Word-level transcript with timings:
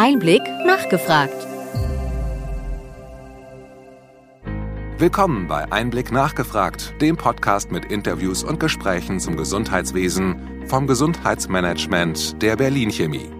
Einblick 0.00 0.42
nachgefragt. 0.66 1.46
Willkommen 4.98 5.48
bei 5.48 5.72
Einblick 5.72 6.12
nachgefragt, 6.12 6.94
dem 7.00 7.16
Podcast 7.16 7.72
mit 7.72 7.86
Interviews 7.86 8.44
und 8.44 8.60
Gesprächen 8.60 9.18
zum 9.18 9.36
Gesundheitswesen 9.36 10.66
vom 10.68 10.86
Gesundheitsmanagement 10.86 12.40
der 12.42 12.56
Berlin 12.56 12.90
Chemie. 12.90 13.30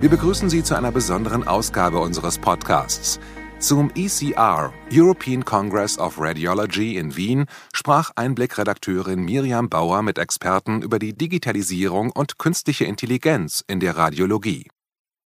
Wir 0.00 0.08
begrüßen 0.08 0.48
Sie 0.48 0.62
zu 0.62 0.76
einer 0.76 0.92
besonderen 0.92 1.46
Ausgabe 1.46 1.98
unseres 1.98 2.38
Podcasts. 2.38 3.18
Zum 3.58 3.90
ECR, 3.94 4.72
European 4.90 5.44
Congress 5.44 5.98
of 5.98 6.18
Radiology 6.18 6.96
in 6.96 7.16
Wien, 7.16 7.46
sprach 7.74 8.12
Einblick-Redakteurin 8.14 9.24
Miriam 9.24 9.68
Bauer 9.68 10.02
mit 10.02 10.18
Experten 10.18 10.80
über 10.80 10.98
die 10.98 11.12
Digitalisierung 11.12 12.12
und 12.12 12.38
künstliche 12.38 12.84
Intelligenz 12.84 13.64
in 13.66 13.80
der 13.80 13.96
Radiologie. 13.96 14.68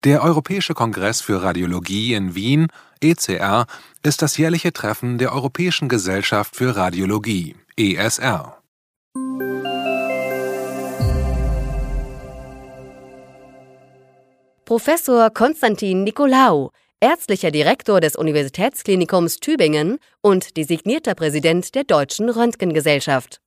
Der 0.04 0.24
Europäische 0.24 0.74
Kongress 0.74 1.20
für 1.20 1.44
Radiologie 1.44 2.14
in 2.14 2.34
Wien, 2.34 2.66
ECR, 3.00 3.66
ist 4.02 4.20
das 4.20 4.36
jährliche 4.36 4.72
Treffen 4.72 5.16
der 5.16 5.32
Europäischen 5.32 5.88
Gesellschaft 5.88 6.56
für 6.56 6.74
Radiologie, 6.74 7.54
ESR. 7.76 8.58
Professor 14.64 15.30
Konstantin 15.30 16.02
Nikolaou, 16.02 16.70
ärztlicher 17.00 17.52
Direktor 17.52 18.00
des 18.00 18.16
Universitätsklinikums 18.16 19.36
Tübingen 19.36 19.98
und 20.20 20.56
designierter 20.56 21.14
Präsident 21.14 21.76
der 21.76 21.84
Deutschen 21.84 22.28
Röntgengesellschaft. 22.28 23.40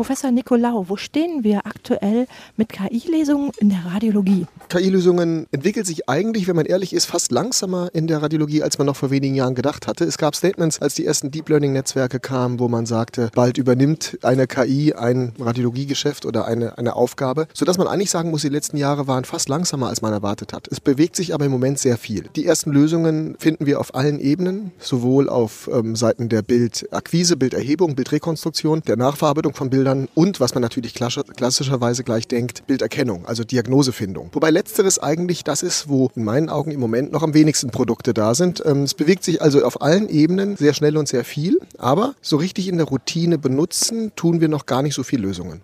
Professor 0.00 0.30
Nicolau, 0.30 0.86
wo 0.88 0.96
stehen 0.96 1.44
wir 1.44 1.66
aktuell 1.66 2.26
mit 2.56 2.70
KI-Lesungen 2.70 3.50
in 3.58 3.68
der 3.68 3.84
Radiologie? 3.84 4.46
KI-Lösungen 4.70 5.46
entwickelt 5.50 5.86
sich 5.86 6.08
eigentlich, 6.08 6.48
wenn 6.48 6.56
man 6.56 6.64
ehrlich 6.64 6.94
ist, 6.94 7.04
fast 7.04 7.32
langsamer 7.32 7.90
in 7.92 8.06
der 8.06 8.22
Radiologie, 8.22 8.62
als 8.62 8.78
man 8.78 8.86
noch 8.86 8.96
vor 8.96 9.10
wenigen 9.10 9.34
Jahren 9.34 9.54
gedacht 9.54 9.86
hatte. 9.86 10.06
Es 10.06 10.16
gab 10.16 10.34
Statements, 10.34 10.80
als 10.80 10.94
die 10.94 11.04
ersten 11.04 11.30
Deep 11.30 11.50
Learning-Netzwerke 11.50 12.18
kamen, 12.18 12.60
wo 12.60 12.68
man 12.68 12.86
sagte, 12.86 13.30
bald 13.34 13.58
übernimmt 13.58 14.16
eine 14.22 14.46
KI 14.46 14.94
ein 14.94 15.34
Radiologiegeschäft 15.38 16.24
oder 16.24 16.46
eine, 16.46 16.78
eine 16.78 16.96
Aufgabe, 16.96 17.46
sodass 17.52 17.76
man 17.76 17.86
eigentlich 17.86 18.10
sagen 18.10 18.30
muss, 18.30 18.40
die 18.40 18.48
letzten 18.48 18.78
Jahre 18.78 19.06
waren 19.06 19.26
fast 19.26 19.50
langsamer, 19.50 19.88
als 19.88 20.00
man 20.00 20.14
erwartet 20.14 20.54
hat. 20.54 20.66
Es 20.68 20.80
bewegt 20.80 21.14
sich 21.14 21.34
aber 21.34 21.44
im 21.44 21.52
Moment 21.52 21.78
sehr 21.78 21.98
viel. 21.98 22.30
Die 22.36 22.46
ersten 22.46 22.72
Lösungen 22.72 23.36
finden 23.38 23.66
wir 23.66 23.78
auf 23.78 23.94
allen 23.94 24.18
Ebenen, 24.18 24.72
sowohl 24.78 25.28
auf 25.28 25.68
ähm, 25.70 25.94
Seiten 25.94 26.30
der 26.30 26.40
Bildakquise, 26.40 27.36
Bilderhebung, 27.36 27.96
Bildrekonstruktion, 27.96 28.80
der 28.86 28.96
Nachverarbeitung 28.96 29.52
von 29.52 29.68
Bildern, 29.68 29.89
Bildern 29.90 30.08
und, 30.14 30.40
was 30.40 30.54
man 30.54 30.62
natürlich 30.62 30.94
klassischerweise 30.94 32.04
gleich 32.04 32.28
denkt, 32.28 32.66
Bilderkennung, 32.66 33.26
also 33.26 33.44
Diagnosefindung. 33.44 34.30
Wobei 34.32 34.50
letzteres 34.50 34.98
eigentlich 34.98 35.44
das 35.44 35.62
ist, 35.62 35.88
wo 35.88 36.10
in 36.14 36.24
meinen 36.24 36.48
Augen 36.48 36.70
im 36.70 36.80
Moment 36.80 37.12
noch 37.12 37.22
am 37.22 37.34
wenigsten 37.34 37.70
Produkte 37.70 38.14
da 38.14 38.34
sind. 38.34 38.62
Ähm, 38.64 38.84
es 38.84 38.94
bewegt 38.94 39.24
sich 39.24 39.42
also 39.42 39.64
auf 39.64 39.82
allen 39.82 40.08
Ebenen 40.08 40.56
sehr 40.56 40.74
schnell 40.74 40.96
und 40.96 41.08
sehr 41.08 41.24
viel, 41.24 41.58
aber 41.78 42.14
so 42.20 42.36
richtig 42.36 42.68
in 42.68 42.76
der 42.76 42.86
Routine 42.86 43.38
benutzen 43.38 44.12
tun 44.16 44.40
wir 44.40 44.48
noch 44.48 44.66
gar 44.66 44.82
nicht 44.82 44.94
so 44.94 45.02
viele 45.02 45.22
Lösungen. 45.22 45.62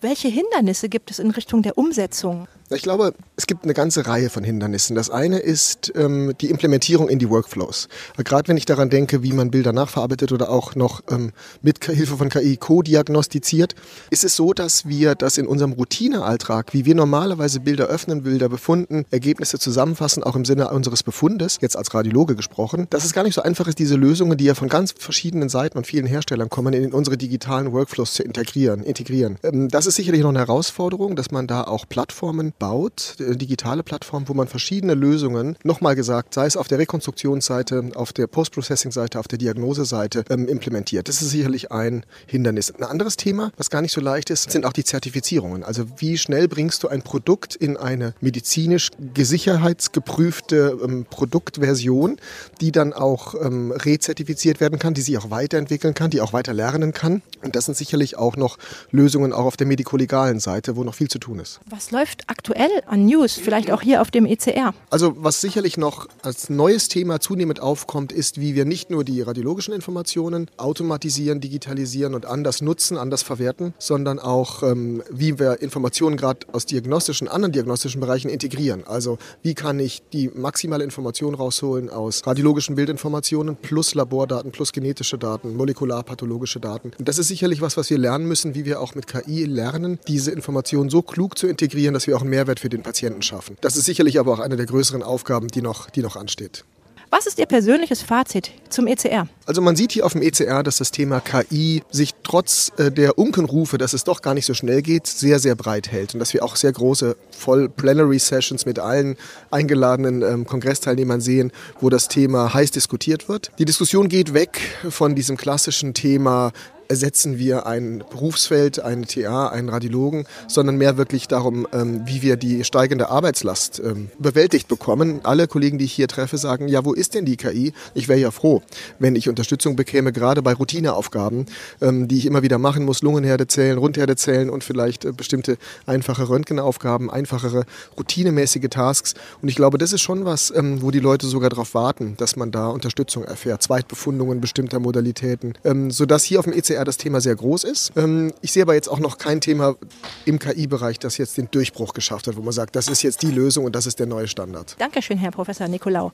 Welche 0.00 0.28
Hindernisse 0.28 0.88
gibt 0.88 1.10
es 1.10 1.18
in 1.18 1.30
Richtung 1.30 1.62
der 1.62 1.76
Umsetzung? 1.76 2.46
Ich 2.70 2.82
glaube, 2.82 3.14
es 3.36 3.46
gibt 3.46 3.64
eine 3.64 3.72
ganze 3.72 4.06
Reihe 4.06 4.28
von 4.28 4.44
Hindernissen. 4.44 4.94
Das 4.94 5.08
eine 5.08 5.38
ist 5.38 5.90
ähm, 5.94 6.34
die 6.38 6.50
Implementierung 6.50 7.08
in 7.08 7.18
die 7.18 7.30
Workflows. 7.30 7.88
Gerade 8.18 8.46
wenn 8.48 8.58
ich 8.58 8.66
daran 8.66 8.90
denke, 8.90 9.22
wie 9.22 9.32
man 9.32 9.50
Bilder 9.50 9.72
nachverarbeitet 9.72 10.32
oder 10.32 10.50
auch 10.50 10.74
noch 10.74 11.02
ähm, 11.10 11.32
mit 11.62 11.82
Hilfe 11.82 12.18
von 12.18 12.28
KI 12.28 12.58
co-diagnostiziert, 12.58 13.74
ist 14.10 14.22
es 14.22 14.36
so, 14.36 14.52
dass 14.52 14.86
wir 14.86 15.14
das 15.14 15.38
in 15.38 15.46
unserem 15.46 15.72
Routinealltag, 15.72 16.74
wie 16.74 16.84
wir 16.84 16.94
normalerweise 16.94 17.60
Bilder 17.60 17.86
öffnen, 17.86 18.22
Bilder 18.22 18.50
befunden, 18.50 19.06
Ergebnisse 19.10 19.58
zusammenfassen, 19.58 20.22
auch 20.22 20.36
im 20.36 20.44
Sinne 20.44 20.68
unseres 20.68 21.02
Befundes, 21.02 21.56
jetzt 21.62 21.76
als 21.76 21.94
Radiologe 21.94 22.36
gesprochen, 22.36 22.86
dass 22.90 23.06
es 23.06 23.14
gar 23.14 23.22
nicht 23.22 23.34
so 23.34 23.40
einfach 23.40 23.66
ist, 23.66 23.78
diese 23.78 23.96
Lösungen, 23.96 24.36
die 24.36 24.44
ja 24.44 24.54
von 24.54 24.68
ganz 24.68 24.92
verschiedenen 24.98 25.48
Seiten 25.48 25.78
und 25.78 25.86
vielen 25.86 26.06
Herstellern 26.06 26.50
kommen, 26.50 26.74
in 26.74 26.92
unsere 26.92 27.16
digitalen 27.16 27.72
Workflows 27.72 28.12
zu 28.12 28.22
integrieren. 28.22 28.82
integrieren. 28.82 29.38
Ähm, 29.42 29.70
das 29.70 29.86
ist 29.86 29.94
sicherlich 29.94 30.20
noch 30.20 30.28
eine 30.28 30.40
Herausforderung, 30.40 31.16
dass 31.16 31.30
man 31.30 31.46
da 31.46 31.64
auch 31.64 31.88
Plattformen 31.88 32.52
baut, 32.58 33.16
digitale 33.18 33.82
Plattform, 33.82 34.28
wo 34.28 34.34
man 34.34 34.48
verschiedene 34.48 34.94
Lösungen, 34.94 35.56
nochmal 35.62 35.94
gesagt, 35.94 36.34
sei 36.34 36.46
es 36.46 36.56
auf 36.56 36.68
der 36.68 36.78
Rekonstruktionsseite, 36.78 37.90
auf 37.94 38.12
der 38.12 38.26
Post-Processing-Seite, 38.26 39.18
auf 39.18 39.28
der 39.28 39.38
Diagnoseseite, 39.38 40.24
ähm, 40.30 40.48
implementiert. 40.48 41.08
Das 41.08 41.22
ist 41.22 41.30
sicherlich 41.30 41.72
ein 41.72 42.04
Hindernis. 42.26 42.70
Ein 42.70 42.84
anderes 42.84 43.16
Thema, 43.16 43.52
was 43.56 43.70
gar 43.70 43.82
nicht 43.82 43.92
so 43.92 44.00
leicht 44.00 44.30
ist, 44.30 44.50
sind 44.50 44.66
auch 44.66 44.72
die 44.72 44.84
Zertifizierungen. 44.84 45.62
Also 45.62 45.84
wie 45.98 46.18
schnell 46.18 46.48
bringst 46.48 46.82
du 46.82 46.88
ein 46.88 47.02
Produkt 47.02 47.54
in 47.54 47.76
eine 47.76 48.14
medizinisch 48.20 48.90
gesicherheitsgeprüfte 49.14 50.78
ähm, 50.82 51.06
Produktversion, 51.08 52.16
die 52.60 52.72
dann 52.72 52.92
auch 52.92 53.34
ähm, 53.34 53.72
rezertifiziert 53.72 54.60
werden 54.60 54.78
kann, 54.78 54.94
die 54.94 55.02
sich 55.02 55.16
auch 55.18 55.30
weiterentwickeln 55.30 55.94
kann, 55.94 56.10
die 56.10 56.20
auch 56.20 56.32
weiter 56.32 56.54
lernen 56.54 56.92
kann. 56.92 57.22
Und 57.42 57.56
das 57.56 57.66
sind 57.66 57.76
sicherlich 57.76 58.16
auch 58.16 58.36
noch 58.36 58.58
Lösungen 58.90 59.32
auch 59.32 59.44
auf 59.44 59.56
der 59.56 59.66
medikolegalen 59.66 60.40
Seite, 60.40 60.76
wo 60.76 60.84
noch 60.84 60.94
viel 60.94 61.08
zu 61.08 61.18
tun 61.18 61.38
ist. 61.38 61.60
Was 61.70 61.90
läuft 61.90 62.24
aktuell 62.26 62.47
aktuell 62.48 62.82
an 62.86 63.04
News, 63.04 63.34
vielleicht 63.34 63.70
auch 63.70 63.82
hier 63.82 64.00
auf 64.00 64.10
dem 64.10 64.24
ECR? 64.24 64.72
Also 64.90 65.14
was 65.18 65.40
sicherlich 65.40 65.76
noch 65.76 66.08
als 66.22 66.48
neues 66.48 66.88
Thema 66.88 67.20
zunehmend 67.20 67.60
aufkommt, 67.60 68.10
ist, 68.10 68.40
wie 68.40 68.54
wir 68.54 68.64
nicht 68.64 68.90
nur 68.90 69.04
die 69.04 69.20
radiologischen 69.20 69.74
Informationen 69.74 70.50
automatisieren, 70.56 71.40
digitalisieren 71.40 72.14
und 72.14 72.24
anders 72.24 72.62
nutzen, 72.62 72.96
anders 72.96 73.22
verwerten, 73.22 73.74
sondern 73.78 74.18
auch, 74.18 74.62
ähm, 74.62 75.02
wie 75.10 75.38
wir 75.38 75.60
Informationen 75.60 76.16
gerade 76.16 76.46
aus 76.52 76.64
diagnostischen, 76.64 77.28
anderen 77.28 77.52
diagnostischen 77.52 78.00
Bereichen 78.00 78.30
integrieren. 78.30 78.84
Also 78.86 79.18
wie 79.42 79.54
kann 79.54 79.78
ich 79.78 80.02
die 80.12 80.30
maximale 80.34 80.84
Information 80.84 81.34
rausholen 81.34 81.90
aus 81.90 82.26
radiologischen 82.26 82.76
Bildinformationen 82.76 83.56
plus 83.56 83.94
Labordaten, 83.94 84.52
plus 84.52 84.72
genetische 84.72 85.18
Daten, 85.18 85.54
molekularpathologische 85.54 86.60
Daten. 86.60 86.92
Und 86.98 87.08
das 87.08 87.18
ist 87.18 87.28
sicherlich 87.28 87.60
was, 87.60 87.76
was 87.76 87.90
wir 87.90 87.98
lernen 87.98 88.26
müssen, 88.26 88.54
wie 88.54 88.64
wir 88.64 88.80
auch 88.80 88.94
mit 88.94 89.06
KI 89.06 89.44
lernen, 89.44 89.98
diese 90.08 90.30
Informationen 90.30 90.88
so 90.88 91.02
klug 91.02 91.36
zu 91.36 91.46
integrieren, 91.46 91.92
dass 91.94 92.06
wir 92.06 92.16
auch 92.16 92.24
mehr 92.24 92.37
Mehrwert 92.38 92.60
für 92.60 92.68
den 92.68 92.82
Patienten 92.82 93.22
schaffen. 93.22 93.56
Das 93.60 93.76
ist 93.76 93.86
sicherlich 93.86 94.20
aber 94.20 94.32
auch 94.32 94.38
eine 94.38 94.56
der 94.56 94.66
größeren 94.66 95.02
Aufgaben, 95.02 95.48
die 95.48 95.60
noch, 95.60 95.90
die 95.90 96.02
noch 96.02 96.14
ansteht. 96.14 96.64
Was 97.10 97.26
ist 97.26 97.38
Ihr 97.38 97.46
persönliches 97.46 98.02
Fazit 98.02 98.50
zum 98.68 98.86
ECR? 98.86 99.26
Also 99.46 99.62
man 99.62 99.76
sieht 99.76 99.92
hier 99.92 100.04
auf 100.04 100.12
dem 100.12 100.20
ECR, 100.20 100.62
dass 100.62 100.76
das 100.76 100.90
Thema 100.90 101.20
KI 101.20 101.82
sich 101.90 102.14
trotz 102.22 102.70
äh, 102.76 102.92
der 102.92 103.18
Unkenrufe, 103.18 103.78
dass 103.78 103.94
es 103.94 104.04
doch 104.04 104.20
gar 104.20 104.34
nicht 104.34 104.44
so 104.44 104.52
schnell 104.52 104.82
geht, 104.82 105.06
sehr, 105.06 105.38
sehr 105.38 105.54
breit 105.56 105.90
hält. 105.90 106.12
Und 106.12 106.20
dass 106.20 106.34
wir 106.34 106.44
auch 106.44 106.54
sehr 106.54 106.70
große 106.70 107.16
Voll-Plenary-Sessions 107.30 108.66
mit 108.66 108.78
allen 108.78 109.16
eingeladenen 109.50 110.20
ähm, 110.22 110.46
Kongressteilnehmern 110.46 111.22
sehen, 111.22 111.50
wo 111.80 111.88
das 111.88 112.08
Thema 112.08 112.52
heiß 112.52 112.72
diskutiert 112.72 113.28
wird. 113.28 113.52
Die 113.58 113.64
Diskussion 113.64 114.08
geht 114.08 114.34
weg 114.34 114.60
von 114.90 115.14
diesem 115.14 115.38
klassischen 115.38 115.94
Thema, 115.94 116.52
ersetzen 116.88 117.38
wir 117.38 117.66
ein 117.66 118.02
Berufsfeld, 118.10 118.80
einen 118.80 119.06
TA, 119.06 119.48
einen 119.48 119.68
Radiologen, 119.68 120.26
sondern 120.48 120.76
mehr 120.76 120.96
wirklich 120.96 121.28
darum, 121.28 121.66
ähm, 121.72 122.02
wie 122.06 122.22
wir 122.22 122.36
die 122.36 122.64
steigende 122.64 123.10
Arbeitslast 123.10 123.80
ähm, 123.84 124.10
bewältigt 124.18 124.68
bekommen. 124.68 125.20
Alle 125.22 125.46
Kollegen, 125.46 125.78
die 125.78 125.84
ich 125.84 125.92
hier 125.92 126.08
treffe, 126.08 126.38
sagen, 126.38 126.66
ja, 126.68 126.84
wo 126.84 126.94
ist 126.94 127.14
denn 127.14 127.26
die 127.26 127.36
KI? 127.36 127.74
Ich 127.94 128.08
wäre 128.08 128.18
ja 128.18 128.30
froh, 128.30 128.62
wenn 128.98 129.16
ich 129.16 129.28
Unterstützung 129.28 129.76
bekäme, 129.76 130.12
gerade 130.12 130.42
bei 130.42 130.54
Routineaufgaben, 130.54 131.46
ähm, 131.82 132.08
die 132.08 132.16
ich 132.16 132.26
immer 132.26 132.42
wieder 132.42 132.58
machen 132.58 132.84
muss, 132.84 133.02
Lungenherde 133.02 133.46
zählen, 133.46 133.76
Rundherde 133.76 134.16
zählen 134.16 134.48
und 134.48 134.64
vielleicht 134.64 135.04
äh, 135.04 135.12
bestimmte 135.12 135.58
einfache 135.84 136.28
Röntgenaufgaben, 136.28 137.10
einfachere 137.10 137.64
routinemäßige 137.98 138.68
Tasks. 138.70 139.14
Und 139.42 139.48
ich 139.48 139.56
glaube, 139.56 139.76
das 139.76 139.92
ist 139.92 140.00
schon 140.00 140.24
was, 140.24 140.52
wo 140.54 140.90
die 140.90 141.00
Leute 141.00 141.26
sogar 141.26 141.50
darauf 141.50 141.74
warten, 141.74 142.14
dass 142.16 142.36
man 142.36 142.50
da 142.50 142.68
Unterstützung 142.68 143.24
erfährt, 143.24 143.62
Zweitbefundungen 143.62 144.40
bestimmter 144.40 144.80
Modalitäten, 144.80 145.54
sodass 145.88 146.24
hier 146.24 146.38
auf 146.38 146.44
dem 146.44 146.54
ECR 146.54 146.77
das 146.84 146.96
Thema 146.96 147.20
sehr 147.20 147.34
groß 147.34 147.64
ist. 147.64 147.92
Ähm, 147.96 148.32
ich 148.40 148.52
sehe 148.52 148.62
aber 148.62 148.74
jetzt 148.74 148.88
auch 148.88 148.98
noch 148.98 149.18
kein 149.18 149.40
Thema 149.40 149.76
im 150.24 150.38
KI-Bereich, 150.38 150.98
das 150.98 151.18
jetzt 151.18 151.36
den 151.36 151.50
Durchbruch 151.50 151.94
geschafft 151.94 152.26
hat, 152.26 152.36
wo 152.36 152.42
man 152.42 152.52
sagt, 152.52 152.76
das 152.76 152.88
ist 152.88 153.02
jetzt 153.02 153.22
die 153.22 153.30
Lösung 153.30 153.64
und 153.64 153.74
das 153.74 153.86
ist 153.86 153.98
der 153.98 154.06
neue 154.06 154.28
Standard. 154.28 154.76
Dankeschön, 154.78 155.18
Herr 155.18 155.30
Professor 155.30 155.68
Nikolaou. 155.68 156.12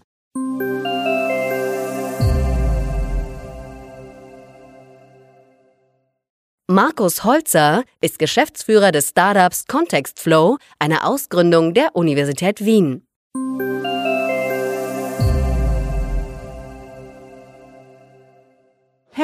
Markus 6.66 7.24
Holzer 7.24 7.84
ist 8.00 8.18
Geschäftsführer 8.18 8.90
des 8.90 9.10
Startups 9.10 9.66
ContextFlow, 9.66 10.56
einer 10.78 11.06
Ausgründung 11.06 11.74
der 11.74 11.94
Universität 11.94 12.64
Wien. 12.64 13.06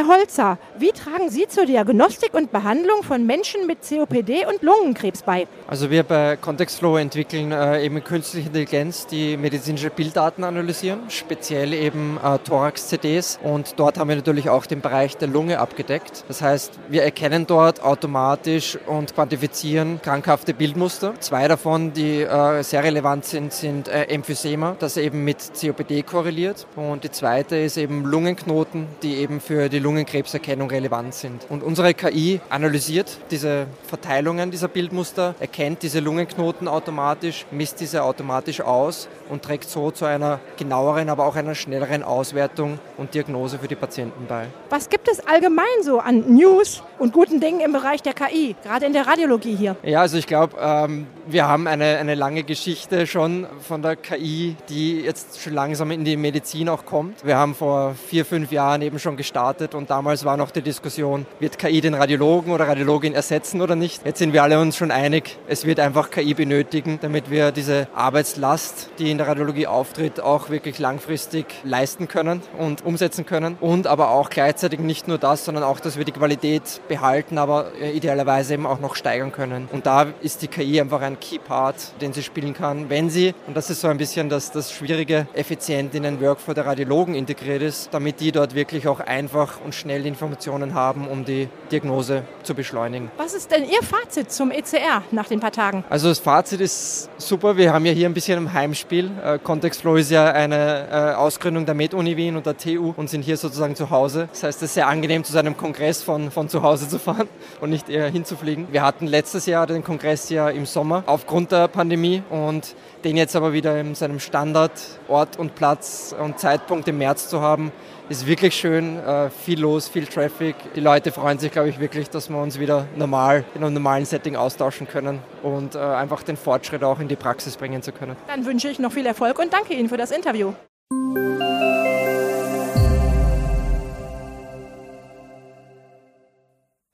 Herr 0.01 0.09
Holzer, 0.09 0.57
Wie 0.81 0.93
tragen 0.93 1.29
Sie 1.29 1.47
zur 1.47 1.67
Diagnostik 1.67 2.33
und 2.33 2.53
Behandlung 2.53 3.03
von 3.03 3.27
Menschen 3.27 3.67
mit 3.67 3.87
COPD 3.87 4.47
und 4.47 4.63
Lungenkrebs 4.63 5.25
bei? 5.25 5.47
Also 5.67 5.91
wir 5.91 6.05
bei 6.05 6.37
Contextflow 6.37 6.97
entwickeln 6.97 7.53
äh, 7.53 7.85
eben 7.85 8.03
künstliche 8.03 8.47
Intelligenz, 8.47 9.07
die 9.07 9.37
medizinische 9.37 9.91
Bilddaten 9.91 10.43
analysieren, 10.43 11.01
speziell 11.11 11.75
eben 11.75 12.19
äh, 12.25 12.39
Thorax-CDs 12.39 13.41
und 13.43 13.75
dort 13.77 13.99
haben 13.99 14.09
wir 14.09 14.17
natürlich 14.17 14.49
auch 14.49 14.65
den 14.65 14.81
Bereich 14.81 15.19
der 15.19 15.29
Lunge 15.29 15.59
abgedeckt. 15.59 16.25
Das 16.29 16.41
heißt, 16.41 16.79
wir 16.89 17.03
erkennen 17.03 17.47
dort 17.47 17.83
automatisch 17.83 18.79
und 18.87 19.15
quantifizieren 19.15 20.01
krankhafte 20.01 20.55
Bildmuster. 20.55 21.13
Zwei 21.21 21.47
davon, 21.47 21.93
die 21.93 22.23
äh, 22.23 22.63
sehr 22.63 22.83
relevant 22.83 23.27
sind, 23.27 23.53
sind 23.53 23.89
äh, 23.89 24.05
Emphysema, 24.05 24.77
das 24.79 24.97
eben 24.97 25.25
mit 25.25 25.53
COPD 25.61 26.05
korreliert 26.05 26.67
und 26.75 27.05
die 27.05 27.11
zweite 27.11 27.57
ist 27.57 27.77
eben 27.77 28.07
Lungenknoten, 28.07 28.87
die 29.03 29.17
eben 29.17 29.43
für 29.43 29.69
die 29.69 29.79
Lungenkrebserkennung 29.91 30.71
relevant 30.71 31.15
sind. 31.15 31.47
Und 31.49 31.65
unsere 31.65 31.95
KI 31.95 32.41
analysiert 32.49 33.19
diese 33.33 33.67
Verteilungen 33.89 34.53
dieser 34.53 34.69
Bildmuster, 34.69 35.35
erkennt 35.41 35.83
diese 35.83 35.99
Lungenknoten 35.99 36.69
automatisch, 36.69 37.45
misst 37.51 37.81
diese 37.81 38.05
automatisch 38.05 38.61
aus 38.61 39.09
und 39.29 39.43
trägt 39.43 39.69
so 39.69 39.91
zu 39.91 40.05
einer 40.05 40.39
genaueren, 40.57 41.09
aber 41.09 41.27
auch 41.27 41.35
einer 41.35 41.57
schnelleren 41.57 42.05
Auswertung 42.05 42.79
und 42.97 43.15
Diagnose 43.15 43.59
für 43.59 43.67
die 43.67 43.75
Patienten 43.75 44.27
bei. 44.29 44.47
Was 44.69 44.89
gibt 44.89 45.09
es 45.09 45.27
allgemein 45.27 45.65
so 45.83 45.99
an 45.99 46.37
News 46.37 46.85
und 47.01 47.13
guten 47.13 47.41
Dingen 47.41 47.59
im 47.59 47.73
Bereich 47.73 48.03
der 48.03 48.15
KI, 48.15 48.55
gerade 48.63 48.87
in 48.87 48.93
der 48.93 49.09
Radiologie 49.09 49.57
hier? 49.57 49.77
Ja, 49.83 50.03
also 50.03 50.19
ich 50.19 50.29
glaube, 50.29 50.57
ähm, 50.61 51.09
wir 51.27 51.49
haben 51.49 51.67
eine, 51.67 51.99
eine 51.99 52.15
lange 52.15 52.45
Geschichte 52.45 53.09
schon 53.09 53.47
von 53.61 53.83
der 53.83 53.97
KI, 53.97 54.55
die 54.69 55.01
jetzt 55.01 55.41
schon 55.41 55.55
langsam 55.55 55.91
in 55.91 56.05
die 56.05 56.17
Medizin 56.17 56.69
auch 56.69 56.85
kommt. 56.85 57.25
Wir 57.25 57.37
haben 57.37 57.57
vor 57.57 57.97
vier, 58.07 58.25
fünf 58.25 58.53
Jahren 58.53 58.83
eben 58.83 59.01
schon 59.01 59.17
gestartet 59.17 59.75
und 59.81 59.89
damals 59.89 60.27
war 60.27 60.37
noch 60.37 60.51
die 60.51 60.61
Diskussion, 60.61 61.25
wird 61.39 61.59
KI 61.59 61.81
den 61.81 61.95
Radiologen 61.95 62.53
oder 62.53 62.69
Radiologin 62.69 63.15
ersetzen 63.15 63.63
oder 63.63 63.77
nicht? 63.77 64.05
Jetzt 64.05 64.19
sind 64.19 64.35
wir 64.35 64.43
alle 64.43 64.61
uns 64.61 64.77
schon 64.77 64.91
einig, 64.91 65.39
es 65.49 65.65
wird 65.65 65.81
einfach 65.81 66.11
KI 66.11 66.35
benötigen, 66.35 66.99
damit 67.01 67.31
wir 67.31 67.51
diese 67.51 67.89
Arbeitslast, 67.95 68.91
die 68.99 69.11
in 69.11 69.17
der 69.17 69.27
Radiologie 69.27 69.67
auftritt, 69.67 70.21
auch 70.21 70.51
wirklich 70.51 70.79
langfristig 70.79 71.47
leisten 71.65 72.09
können 72.09 72.43
und 72.59 72.85
umsetzen 72.85 73.25
können. 73.25 73.57
Und 73.59 73.87
aber 73.87 74.11
auch 74.11 74.29
gleichzeitig 74.29 74.81
nicht 74.81 75.09
nur 75.09 75.17
das, 75.17 75.47
sondern 75.47 75.65
auch, 75.65 75.81
dass 75.81 75.97
wir 75.97 76.05
die 76.05 76.13
Qualität 76.13 76.83
behalten, 76.87 77.39
aber 77.39 77.73
äh, 77.81 77.91
idealerweise 77.93 78.53
eben 78.53 78.67
auch 78.67 78.81
noch 78.81 78.97
steigern 78.97 79.33
können. 79.33 79.67
Und 79.73 79.87
da 79.87 80.09
ist 80.21 80.43
die 80.43 80.49
KI 80.49 80.79
einfach 80.79 81.01
ein 81.01 81.19
Key 81.19 81.39
Part, 81.39 81.99
den 82.03 82.13
sie 82.13 82.23
spielen 82.23 82.53
kann, 82.53 82.91
wenn 82.91 83.09
sie, 83.09 83.35
und 83.47 83.57
das 83.57 83.71
ist 83.71 83.81
so 83.81 83.89
ein 83.89 83.97
bisschen 83.97 84.29
das, 84.29 84.53
das 84.53 84.73
Schwierige, 84.73 85.27
effizient 85.33 85.95
in 85.95 86.03
den 86.03 86.21
Workflow 86.21 86.53
der 86.53 86.67
Radiologen 86.67 87.15
integriert 87.15 87.63
ist, 87.63 87.89
damit 87.95 88.21
die 88.21 88.31
dort 88.31 88.55
wirklich 88.55 88.87
auch 88.87 89.01
einfach 89.01 89.59
und 89.65 89.70
schnell 89.73 90.07
Informationen 90.07 90.75
haben, 90.75 91.09
um 91.09 91.25
die 91.25 91.49
Diagnose 91.71 92.25
zu 92.43 92.55
beschleunigen. 92.55 93.11
Was 93.17 93.35
ist 93.35 93.51
denn 93.51 93.65
Ihr 93.65 93.83
Fazit 93.83 94.31
zum 94.33 94.51
ECR 94.51 95.03
nach 95.11 95.29
den 95.29 95.41
paar 95.41 95.53
Tagen? 95.53 95.85
Also 95.89 96.09
das 96.09 96.19
Fazit 96.19 96.61
ist 96.61 97.09
super. 97.19 97.57
Wir 97.57 97.73
haben 97.73 97.87
ja 97.87 97.93
hier 97.93 98.09
ein 98.09 98.15
bisschen 98.15 98.39
ein 98.39 98.53
Heimspiel. 98.53 99.11
Äh, 99.25 99.39
Contextflow 99.39 99.97
ist 99.97 100.11
ja 100.11 100.33
eine 100.33 100.89
äh, 100.91 101.15
Ausgründung 101.15 101.67
der 101.67 101.75
Med-Uni 101.75 102.17
Wien 102.17 102.37
und 102.37 102.47
der 102.47 102.57
TU 102.57 102.93
und 102.97 103.11
sind 103.11 103.23
hier 103.23 103.37
sozusagen 103.37 103.77
zu 103.77 103.91
Hause. 103.91 104.29
Das 104.31 104.43
heißt, 104.43 104.63
es 104.63 104.71
ist 104.71 104.75
sehr 104.75 104.89
angenehm, 104.89 105.25
zu 105.25 105.33
seinem 105.33 105.57
Kongress 105.57 106.03
von, 106.03 106.31
von 106.31 106.49
zu 106.49 106.63
Hause 106.63 106.89
zu 106.89 106.99
fahren 106.99 107.29
und 107.61 107.71
nicht 107.71 107.89
eher 107.89 108.09
hinzufliegen. 108.09 108.69
Wir 108.71 108.83
hatten 108.83 109.07
letztes 109.07 109.47
Jahr 109.47 109.67
den 109.67 109.85
Kongress 109.85 110.31
ja 110.31 110.49
im 110.49 110.67
Sommer 110.67 111.05
aufgrund 111.07 111.53
der 111.53 111.69
Pandemie 111.69 112.23
und 112.31 112.75
den 113.05 113.17
jetzt 113.17 113.37
aber 113.37 113.53
wieder 113.53 113.79
in 113.81 113.95
seinem 113.95 114.21
Standardort 114.21 115.39
und 115.39 115.55
Platz 115.55 116.15
und 116.19 116.39
Zeitpunkt 116.39 116.89
im 116.89 116.99
März 116.99 117.29
zu 117.29 117.41
haben, 117.41 117.73
ist 118.09 118.27
wirklich 118.27 118.55
schön. 118.55 118.99
Äh, 118.99 119.31
viel 119.51 119.61
los, 119.61 119.89
viel 119.89 120.07
Traffic. 120.07 120.55
Die 120.77 120.81
Leute 120.81 121.11
freuen 121.11 121.41
sich, 121.41 121.51
glaube 121.51 121.69
ich, 121.69 121.81
wirklich, 121.81 122.09
dass 122.09 122.29
wir 122.29 122.41
uns 122.41 122.61
wieder 122.61 122.87
normal 122.95 123.45
in 123.57 123.65
einem 123.65 123.75
normalen 123.75 124.05
Setting 124.05 124.37
austauschen 124.37 124.87
können 124.87 125.19
und 125.43 125.75
äh, 125.75 125.79
einfach 125.79 126.23
den 126.23 126.37
Fortschritt 126.37 126.85
auch 126.85 127.01
in 127.01 127.09
die 127.09 127.17
Praxis 127.17 127.57
bringen 127.57 127.83
zu 127.83 127.91
können. 127.91 128.15
Dann 128.29 128.47
wünsche 128.47 128.69
ich 128.69 128.79
noch 128.79 128.93
viel 128.93 129.07
Erfolg 129.07 129.41
und 129.41 129.53
danke 129.53 129.75
Ihnen 129.75 129.89
für 129.89 129.97
das 129.97 130.13
Interview. 130.13 130.53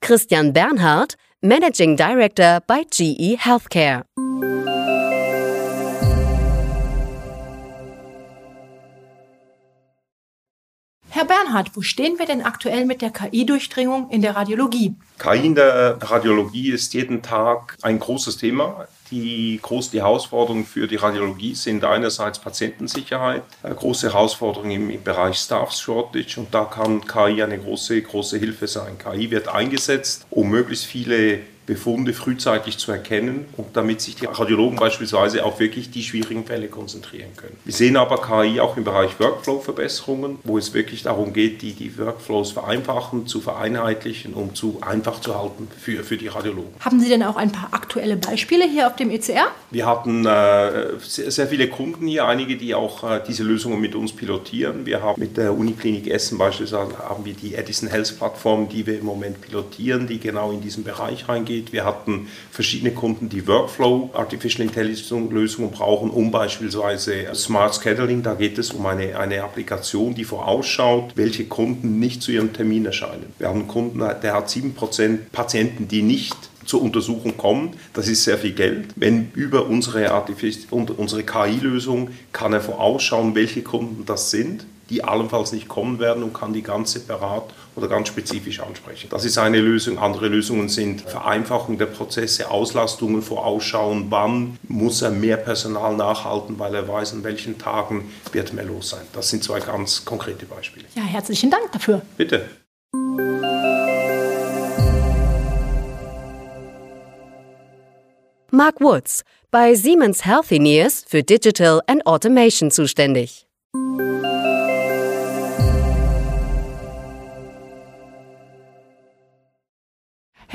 Christian 0.01 0.51
Bernhard, 0.51 1.13
Managing 1.41 1.95
Director 1.95 2.61
bei 2.65 2.81
GE 2.89 3.37
Healthcare. 3.37 4.03
Bernhard, 11.47 11.71
wo 11.75 11.81
stehen 11.81 12.19
wir 12.19 12.25
denn 12.25 12.41
aktuell 12.41 12.85
mit 12.85 13.01
der 13.01 13.09
KI-Durchdringung 13.09 14.09
in 14.09 14.21
der 14.21 14.35
Radiologie? 14.35 14.95
KI 15.17 15.45
in 15.45 15.55
der 15.55 15.97
Radiologie 16.01 16.71
ist 16.71 16.93
jeden 16.93 17.21
Tag 17.21 17.77
ein 17.81 17.99
großes 17.99 18.35
Thema. 18.35 18.87
Die 19.11 19.57
große 19.61 19.97
Herausforderungen 19.97 20.65
für 20.65 20.87
die 20.87 20.97
Radiologie 20.97 21.55
sind 21.55 21.85
einerseits 21.85 22.39
Patientensicherheit, 22.39 23.43
eine 23.63 23.75
große 23.75 24.07
Herausforderung 24.07 24.71
im, 24.71 24.89
im 24.89 25.01
Bereich 25.01 25.37
Staff 25.37 25.71
Shortage 25.71 26.35
und 26.37 26.53
da 26.53 26.65
kann 26.65 27.05
KI 27.07 27.41
eine 27.41 27.57
große, 27.57 28.01
große 28.01 28.37
Hilfe 28.37 28.67
sein. 28.67 28.97
KI 28.97 29.31
wird 29.31 29.47
eingesetzt, 29.47 30.27
um 30.29 30.49
möglichst 30.49 30.85
viele 30.85 31.39
Befunde 31.67 32.13
frühzeitig 32.13 32.77
zu 32.77 32.93
erkennen 32.93 33.45
und 33.57 33.75
damit 33.75 33.99
sich 33.99 34.15
die 34.15 34.25
Radiologen 34.25 34.79
beispielsweise 34.79 35.43
auf 35.43 35.59
wirklich 35.59 35.91
die 35.91 36.01
schwierigen 36.01 36.45
Fälle 36.45 36.69
konzentrieren 36.69 37.29
können. 37.35 37.57
Wir 37.65 37.73
sehen 37.73 37.97
aber 37.97 38.21
KI 38.21 38.61
auch 38.61 38.77
im 38.77 38.85
Bereich 38.85 39.19
Workflow-Verbesserungen, 39.19 40.39
wo 40.45 40.57
es 40.57 40.73
wirklich 40.73 41.03
darum 41.03 41.33
geht, 41.33 41.61
die, 41.61 41.73
die 41.73 41.97
Workflows 41.97 42.53
vereinfachen, 42.53 43.27
zu 43.27 43.41
vereinheitlichen, 43.41 44.33
um 44.33 44.55
zu 44.55 44.77
einfach 44.79 45.19
zu 45.19 45.37
halten 45.37 45.67
für, 45.77 46.05
für 46.05 46.15
die 46.15 46.29
Radiologen. 46.29 46.71
Haben 46.79 47.01
Sie 47.01 47.09
denn 47.09 47.21
auch 47.21 47.35
ein 47.35 47.51
paar 47.51 47.73
aktuelle 47.73 48.15
Beispiele 48.15 48.63
hier 48.63 48.87
auf 48.87 48.95
dem 48.95 49.11
ECR? 49.11 49.47
Wir 49.69 49.85
hatten 49.85 50.25
äh, 50.25 50.97
sehr, 50.99 51.31
sehr, 51.31 51.47
viele 51.47 51.67
Kunden 51.67 52.07
hier, 52.07 52.25
einige, 52.25 52.55
die 52.55 52.75
auch 52.75 53.03
äh, 53.03 53.21
diese 53.27 53.43
Lösungen 53.43 53.81
mit 53.81 53.93
uns 53.93 54.13
pilotieren. 54.13 54.85
Wir 54.85 55.01
haben 55.01 55.19
mit 55.19 55.35
der 55.35 55.53
Uniklinik 55.53 56.07
Essen 56.07 56.37
beispielsweise 56.37 56.97
haben 56.97 57.25
wir 57.25 57.33
die 57.33 57.55
Edison 57.55 57.89
Health 57.89 58.17
Plattform, 58.17 58.69
die 58.69 58.87
wir 58.87 58.97
im 58.99 59.05
Moment 59.05 59.41
pilotieren, 59.41 60.07
die 60.07 60.19
genau 60.19 60.51
in 60.51 60.61
diesen 60.61 60.85
Bereich 60.85 61.27
reingeht 61.27 61.56
geht. 61.57 61.73
Wir 61.73 61.85
hatten 61.85 62.27
verschiedene 62.51 62.91
Kunden, 62.91 63.29
die 63.29 63.47
Workflow 63.47 64.11
Artificial 64.13 64.67
Intelligence 64.67 65.31
Lösungen 65.31 65.71
brauchen, 65.71 66.09
um 66.09 66.31
beispielsweise 66.31 67.33
Smart 67.33 67.75
Scheduling. 67.75 68.23
Da 68.23 68.33
geht 68.33 68.57
es 68.57 68.71
um 68.71 68.85
eine, 68.85 69.17
eine 69.17 69.43
Applikation, 69.43 70.13
die 70.13 70.23
vorausschaut, 70.23 71.13
welche 71.15 71.45
Kunden 71.45 71.99
nicht 71.99 72.21
zu 72.21 72.31
ihrem 72.31 72.53
Termin 72.53 72.85
erscheinen. 72.85 73.33
Wir 73.37 73.47
haben 73.47 73.59
einen 73.59 73.67
Kunden, 73.67 73.99
der 73.99 74.33
hat 74.33 74.49
7% 74.49 75.17
Patienten, 75.31 75.87
die 75.87 76.01
nicht 76.01 76.35
zur 76.65 76.81
Untersuchung 76.81 77.37
kommen. 77.37 77.71
Das 77.93 78.07
ist 78.07 78.23
sehr 78.25 78.37
viel 78.37 78.51
Geld. 78.51 78.87
Wenn 78.95 79.31
über 79.33 79.67
unsere, 79.67 80.11
unsere 80.69 81.23
KI-Lösung 81.23 82.09
kann 82.33 82.53
er 82.53 82.61
vorausschauen, 82.61 83.35
welche 83.35 83.61
Kunden 83.61 84.05
das 84.05 84.31
sind 84.31 84.65
die 84.89 85.03
allenfalls 85.03 85.51
nicht 85.51 85.67
kommen 85.67 85.99
werden 85.99 86.23
und 86.23 86.33
kann 86.33 86.53
die 86.53 86.61
ganz 86.61 86.93
separat 86.93 87.43
oder 87.75 87.87
ganz 87.87 88.07
spezifisch 88.07 88.59
ansprechen. 88.59 89.09
Das 89.09 89.25
ist 89.25 89.37
eine 89.37 89.59
Lösung. 89.59 89.99
Andere 89.99 90.27
Lösungen 90.27 90.69
sind 90.69 91.01
Vereinfachung 91.01 91.77
der 91.77 91.85
Prozesse, 91.87 92.49
Auslastungen 92.49 93.21
vorausschauen, 93.21 94.07
wann 94.09 94.57
muss 94.67 95.01
er 95.01 95.11
mehr 95.11 95.37
Personal 95.37 95.95
nachhalten, 95.95 96.57
weil 96.59 96.75
er 96.75 96.87
weiß, 96.87 97.13
an 97.13 97.23
welchen 97.23 97.57
Tagen 97.57 98.11
wird 98.31 98.53
mehr 98.53 98.65
los 98.65 98.89
sein. 98.89 99.05
Das 99.13 99.29
sind 99.29 99.43
zwei 99.43 99.59
ganz 99.59 100.05
konkrete 100.05 100.45
Beispiele. 100.45 100.85
Ja, 100.95 101.03
herzlichen 101.03 101.51
Dank 101.51 101.71
dafür. 101.71 102.01
Bitte. 102.17 102.45
Mark 108.49 108.79
Woods, 108.79 109.23
bei 109.51 109.75
Siemens 109.75 110.25
Healthineers 110.25 111.03
für 111.07 111.21
Digital 111.21 111.81
and 111.85 112.05
Automation 112.05 112.71
zuständig. 112.71 113.46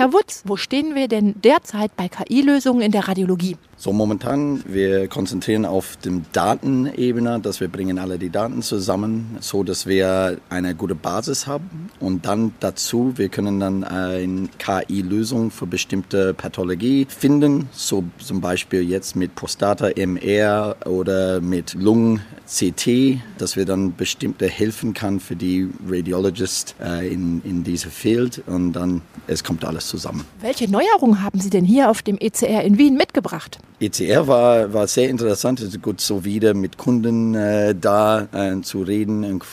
Herr 0.03 0.13
Wutz, 0.13 0.43
wo 0.47 0.57
stehen 0.57 0.97
wir 0.97 1.07
denn 1.07 1.41
derzeit 1.43 1.95
bei 1.95 2.09
KI-Lösungen 2.09 2.83
in 2.83 2.91
der 2.91 3.07
Radiologie? 3.07 3.57
So 3.83 3.93
momentan, 3.93 4.63
wir 4.65 5.09
konzentrieren 5.09 5.65
auf 5.65 5.97
dem 5.97 6.25
Datenebene, 6.33 7.41
dass 7.41 7.59
wir 7.59 7.67
bringen 7.67 7.99
alle 7.99 8.17
die 8.17 8.31
Daten 8.31 8.63
zusammen, 8.63 9.39
so 9.41 9.65
dass 9.65 9.89
wir 9.89 10.39
eine 10.51 10.77
gute 10.77 10.95
Basis 10.95 11.49
haben 11.49 11.91
und 11.99 12.25
dann 12.25 12.55
dazu, 12.61 13.15
wir 13.17 13.29
können 13.29 13.59
dann 13.59 13.83
eine 13.83 14.49
KI-Lösung 14.61 15.51
für 15.51 15.67
bestimmte 15.67 16.33
Pathologie 16.33 17.09
finden, 17.09 17.69
so 17.73 18.05
zum 18.19 18.41
Beispiel 18.41 18.83
jetzt 18.83 19.17
mit 19.17 19.35
Prostata 19.35 19.89
MR 19.97 20.77
oder 20.87 21.41
mit 21.41 21.75
Lungen 21.75 22.21
CT, 22.47 23.19
dass 23.39 23.57
wir 23.57 23.65
dann 23.65 23.97
bestimmte 23.97 24.47
helfen 24.47 24.95
kann 24.95 25.19
für 25.19 25.35
die 25.35 25.69
Radiologist 25.89 26.77
äh, 26.81 27.13
in, 27.13 27.43
in 27.43 27.65
diesem 27.65 27.91
Feld 27.91 28.45
und 28.47 28.75
dann 28.75 29.03
es 29.27 29.43
kommt 29.43 29.65
alles 29.65 29.89
zusammen. 29.89 30.25
Welche 30.41 30.71
Neuerungen 30.71 31.23
haben 31.23 31.41
Sie 31.41 31.51
denn 31.51 31.65
hier 31.65 31.91
auf 31.91 32.03
dem 32.03 32.19
ECR 32.19 32.63
in 32.63 32.79
Wien 32.79 32.97
mitgebracht? 32.97 33.59
ECR 33.83 34.29
war, 34.29 34.73
war 34.73 34.87
sehr 34.87 35.09
interessant. 35.09 35.61
Es 35.61 35.69
ist 35.69 35.83
gut, 35.83 36.01
so 36.01 36.25
wieder 36.25 36.55
mit 36.55 36.79
Kunden 36.79 37.35
äh, 37.35 37.75
da 37.75 38.29
äh, 38.33 38.61
zu 38.63 38.83
reden 38.83 39.25
und 39.25 39.45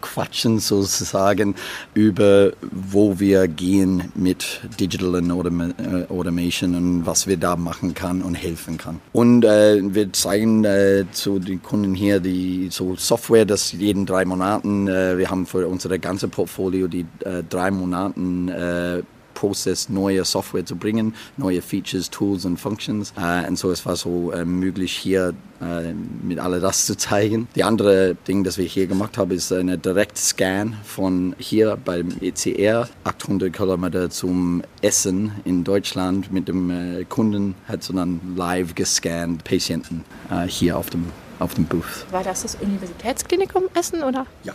quatschen 0.00 0.58
sozusagen 0.58 1.54
über, 1.94 2.52
wo 2.60 3.20
wir 3.20 3.46
gehen 3.46 4.10
mit 4.14 4.60
Digital 4.80 5.16
and 5.16 5.30
Autom 5.30 5.60
äh, 5.60 5.74
Automation 6.08 6.74
und 6.74 7.06
was 7.06 7.26
wir 7.26 7.36
da 7.36 7.56
machen 7.56 7.94
kann 7.94 8.22
und 8.22 8.34
helfen 8.34 8.78
kann. 8.78 9.00
Und 9.12 9.44
äh, 9.44 9.80
wir 9.82 10.12
zeigen 10.12 10.64
äh, 10.64 11.04
zu 11.12 11.38
den 11.38 11.62
Kunden 11.62 11.94
hier 11.94 12.18
die 12.18 12.68
so 12.70 12.96
Software, 12.96 13.44
das 13.44 13.72
jeden 13.72 14.06
drei 14.06 14.24
Monaten, 14.24 14.88
äh, 14.88 15.16
wir 15.16 15.30
haben 15.30 15.46
für 15.46 15.68
unsere 15.68 15.98
ganze 15.98 16.28
Portfolio 16.28 16.88
die 16.88 17.06
drei 17.48 17.70
Monaten 17.70 18.48
Prozess, 19.38 19.88
neue 19.88 20.24
Software 20.24 20.66
zu 20.66 20.74
bringen, 20.74 21.14
neue 21.36 21.62
Features, 21.62 22.10
Tools 22.10 22.44
und 22.44 22.56
Functions. 22.56 23.12
Äh, 23.16 23.46
und 23.46 23.56
so 23.56 23.70
es 23.70 23.86
war 23.86 23.94
so 23.94 24.32
äh, 24.32 24.44
möglich 24.44 24.92
hier 24.92 25.32
äh, 25.60 25.92
mit 26.22 26.40
all 26.40 26.58
das 26.58 26.86
zu 26.86 26.96
zeigen. 26.96 27.46
Die 27.54 27.62
andere 27.62 28.16
Ding, 28.26 28.42
das 28.42 28.58
wir 28.58 28.64
hier 28.64 28.88
gemacht 28.88 29.16
haben, 29.16 29.30
ist 29.30 29.52
eine 29.52 29.78
Direct-Scan 29.78 30.74
von 30.84 31.36
hier 31.38 31.78
beim 31.84 32.16
ECR, 32.20 32.88
800 33.04 33.52
Kilometer 33.52 34.10
zum 34.10 34.62
Essen 34.82 35.30
in 35.44 35.62
Deutschland 35.62 36.32
mit 36.32 36.48
dem 36.48 36.70
äh, 36.70 37.04
Kunden, 37.04 37.54
hat 37.68 37.84
so 37.84 37.92
dann 37.92 38.20
live 38.36 38.74
gescannt 38.74 39.44
Patienten 39.44 40.04
äh, 40.32 40.48
hier 40.48 40.76
auf 40.76 40.90
dem, 40.90 41.12
auf 41.38 41.54
dem 41.54 41.64
Booth. 41.64 42.06
War 42.10 42.24
das 42.24 42.42
das 42.42 42.56
Universitätsklinikum 42.56 43.64
Essen 43.74 44.02
oder? 44.02 44.26
Ja. 44.42 44.54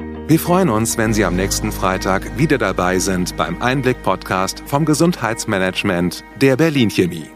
Wir 0.31 0.39
freuen 0.39 0.69
uns, 0.69 0.97
wenn 0.97 1.13
Sie 1.13 1.25
am 1.25 1.35
nächsten 1.35 1.73
Freitag 1.73 2.37
wieder 2.37 2.57
dabei 2.57 2.99
sind 2.99 3.35
beim 3.35 3.61
Einblick-Podcast 3.61 4.63
vom 4.65 4.85
Gesundheitsmanagement 4.85 6.23
der 6.39 6.55
Berlin 6.55 6.89
Chemie. 6.89 7.29